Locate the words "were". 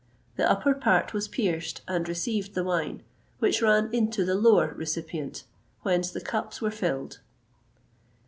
6.59-6.71